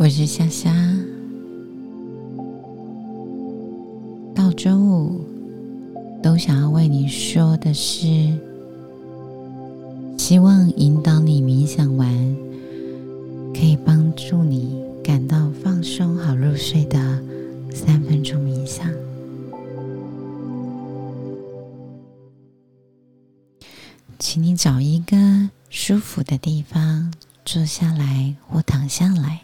[0.00, 0.72] 我是夏夏。
[4.32, 5.20] 到周五
[6.22, 8.06] 都想要为你说的是，
[10.16, 12.08] 希望引导你冥想完，
[13.52, 17.20] 可以帮助你感到放松、好入睡的
[17.74, 18.88] 三分钟冥想。
[24.20, 27.12] 请你找一个舒服的地方
[27.44, 29.40] 坐下来或躺下来。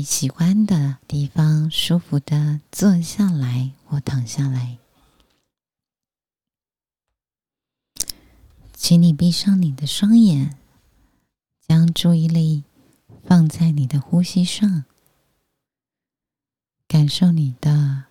[0.00, 4.78] 你喜欢的地方，舒服的坐下来或躺下来。
[8.72, 10.56] 请你闭上你的双眼，
[11.60, 12.64] 将注意力
[13.26, 14.86] 放在你的呼吸上，
[16.88, 18.04] 感受你的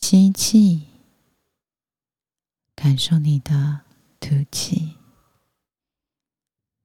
[0.00, 0.86] 吸气，
[2.74, 3.82] 感受你的
[4.18, 4.96] 吐气，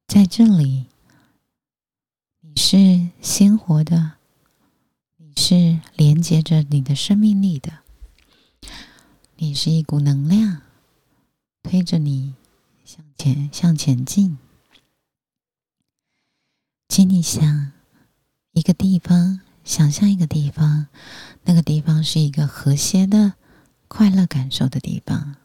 [0.08, 0.91] 在这里。
[2.44, 4.14] 你是鲜活的，
[5.17, 7.80] 你是连接着你的生命力的，
[9.38, 10.64] 你是一股能量，
[11.61, 12.33] 推着你
[12.83, 14.39] 向前向前进。
[16.89, 17.72] 请你想
[18.53, 20.88] 一个地方，想象一个地方，
[21.44, 23.36] 那个地方是一个和谐的、
[23.88, 25.36] 快乐感受的地方。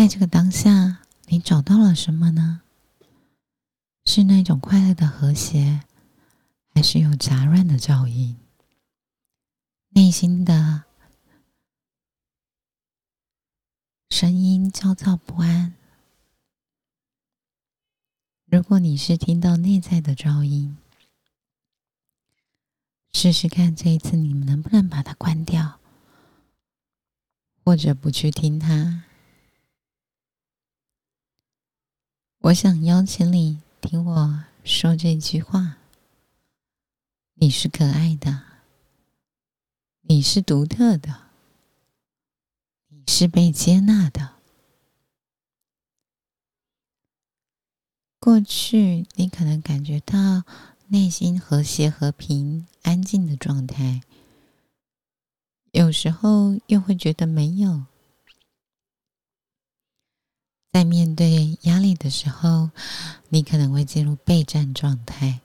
[0.00, 2.62] 在这个当下，你找到了什么呢？
[4.06, 5.82] 是那种快乐的和谐，
[6.74, 8.38] 还是有杂乱的噪音？
[9.90, 10.84] 内心的
[14.08, 15.74] 声音焦躁不安。
[18.46, 20.78] 如果你是听到内在的噪音，
[23.12, 25.78] 试试看这一次你能不能把它关掉，
[27.62, 29.04] 或者不去听它。
[32.44, 35.76] 我想邀请你听我说这句话：
[37.34, 38.44] 你是可爱的，
[40.00, 41.28] 你是独特的，
[42.88, 44.36] 你是被接纳的。
[48.18, 50.44] 过去你可能感觉到
[50.88, 54.00] 内心和谐、和平、安静的状态，
[55.72, 57.84] 有时候又会觉得没有。
[60.72, 61.49] 在面对
[61.82, 62.70] 力的时候，
[63.28, 65.40] 你可能会进入备战状态，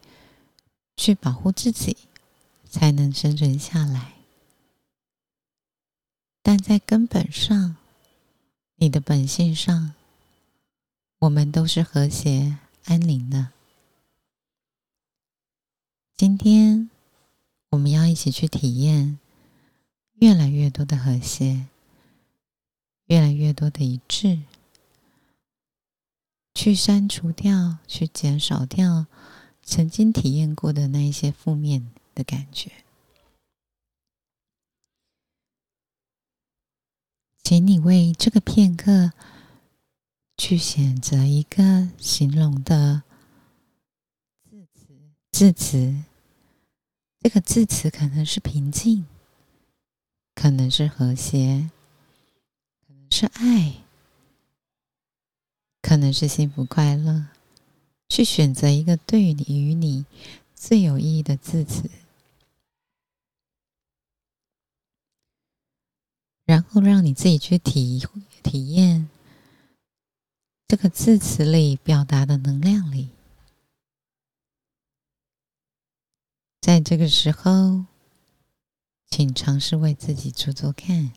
[0.95, 1.97] 去保护自己，
[2.69, 4.13] 才能生存下来。
[6.41, 7.77] 但在根本上，
[8.75, 9.93] 你的本性上，
[11.19, 13.49] 我们都是和谐安宁的。
[16.15, 16.89] 今天，
[17.69, 19.19] 我们要一起去体验
[20.19, 21.65] 越来越多的和谐，
[23.07, 24.39] 越来越多的一致。
[26.55, 29.05] 去删除掉，去减少掉
[29.61, 32.71] 曾经体验过的那一些负面的感觉。
[37.43, 39.11] 请你为这个片刻
[40.37, 43.03] 去选择一个形容的
[44.49, 44.87] 字词，
[45.31, 46.03] 字词。
[47.19, 49.05] 这个字词可能是平静，
[50.33, 51.69] 可能是和谐，
[52.87, 53.84] 可能是爱。
[55.85, 57.27] 可能是幸福快乐，
[58.09, 60.03] 去选择一个对于你与你
[60.55, 61.87] 最有意义的字词，
[66.43, 68.01] 然后让你自己去体
[68.41, 69.07] 体验
[70.67, 73.09] 这个字词里表达的能量里。
[76.61, 77.85] 在这个时候，
[79.11, 81.13] 请尝试为自己做做看。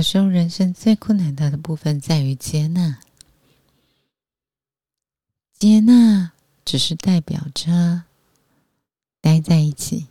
[0.00, 3.00] 有时候，人生最困难的部分在于接纳。
[5.52, 6.32] 接纳
[6.64, 8.04] 只是代表着
[9.20, 10.06] 待在一起，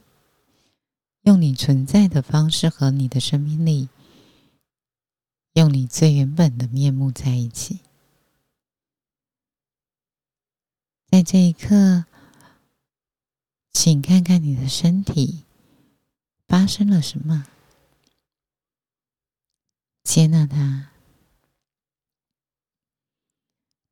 [1.24, 3.90] 用你存在的方式和你的生命力，
[5.54, 7.80] 用你最原本的面目在一起。
[11.08, 12.06] 在这一刻，
[13.74, 15.46] 请看看你的身体
[16.48, 17.48] 发生了什么。
[20.12, 20.90] 接纳它，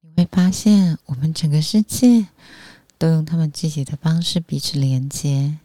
[0.01, 2.29] 你会发现，我们整个世界
[2.97, 5.59] 都用他们自己的方式彼此连接。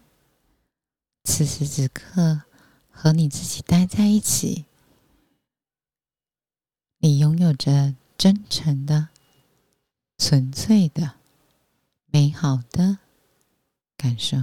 [1.25, 2.43] 此时此刻，
[2.91, 4.67] 和你自己待在一起，
[6.99, 9.09] 你拥有着真诚的
[10.19, 11.15] 纯粹的、
[12.05, 12.99] 美好的
[13.97, 14.37] 感受。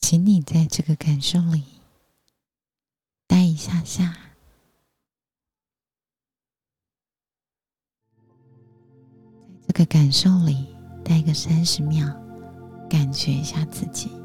[0.00, 1.79] 请你在这个感受里
[3.90, 4.16] 下，
[9.60, 10.68] 在这个感受里
[11.04, 12.06] 待个三十秒，
[12.88, 14.19] 感觉一下自己。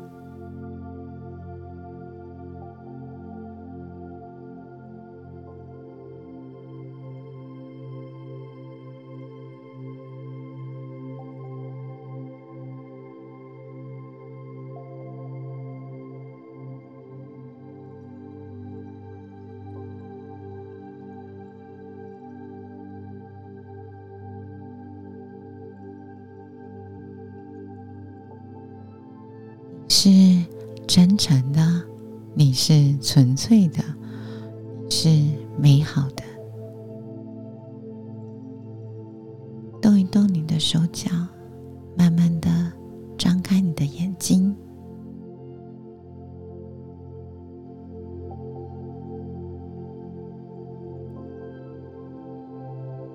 [29.88, 30.10] 是
[30.88, 31.62] 真诚的，
[32.34, 33.84] 你是纯粹的，
[34.90, 35.10] 是
[35.58, 36.24] 美好的。
[39.82, 41.12] 动一动你的手脚，
[41.96, 42.50] 慢慢的
[43.18, 44.56] 张开你的眼睛。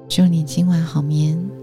[0.08, 1.59] 祝你今晚好眠。